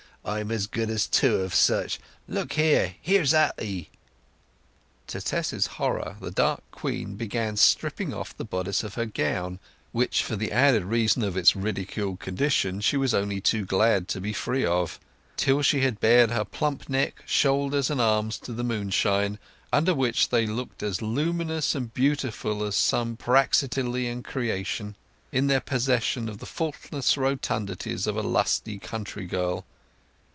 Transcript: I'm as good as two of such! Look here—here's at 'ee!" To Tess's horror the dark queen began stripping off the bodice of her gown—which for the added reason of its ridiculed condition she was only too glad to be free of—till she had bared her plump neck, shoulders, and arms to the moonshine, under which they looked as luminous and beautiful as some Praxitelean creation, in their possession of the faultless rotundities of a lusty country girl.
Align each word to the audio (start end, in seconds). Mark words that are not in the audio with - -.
I'm 0.23 0.51
as 0.51 0.67
good 0.67 0.91
as 0.91 1.07
two 1.07 1.37
of 1.37 1.55
such! 1.55 1.99
Look 2.27 2.53
here—here's 2.53 3.33
at 3.33 3.59
'ee!" 3.59 3.89
To 5.07 5.19
Tess's 5.19 5.65
horror 5.81 6.15
the 6.21 6.29
dark 6.29 6.59
queen 6.69 7.15
began 7.15 7.57
stripping 7.57 8.13
off 8.13 8.37
the 8.37 8.45
bodice 8.45 8.83
of 8.83 8.93
her 8.93 9.07
gown—which 9.07 10.21
for 10.23 10.35
the 10.35 10.51
added 10.51 10.83
reason 10.83 11.23
of 11.23 11.35
its 11.35 11.55
ridiculed 11.55 12.19
condition 12.19 12.81
she 12.81 12.97
was 12.97 13.15
only 13.15 13.41
too 13.41 13.65
glad 13.65 14.07
to 14.09 14.21
be 14.21 14.31
free 14.31 14.63
of—till 14.63 15.63
she 15.63 15.81
had 15.81 15.99
bared 15.99 16.29
her 16.29 16.45
plump 16.45 16.87
neck, 16.87 17.23
shoulders, 17.25 17.89
and 17.89 17.99
arms 17.99 18.37
to 18.37 18.53
the 18.53 18.63
moonshine, 18.63 19.39
under 19.73 19.95
which 19.95 20.29
they 20.29 20.45
looked 20.45 20.83
as 20.83 21.01
luminous 21.01 21.73
and 21.73 21.95
beautiful 21.95 22.63
as 22.63 22.75
some 22.75 23.17
Praxitelean 23.17 24.21
creation, 24.21 24.95
in 25.31 25.47
their 25.47 25.59
possession 25.59 26.29
of 26.29 26.37
the 26.37 26.45
faultless 26.45 27.17
rotundities 27.17 28.05
of 28.05 28.15
a 28.15 28.21
lusty 28.21 28.77
country 28.77 29.25
girl. 29.25 29.65